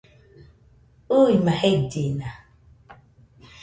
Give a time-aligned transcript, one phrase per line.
[1.21, 2.29] ɨɨma jellina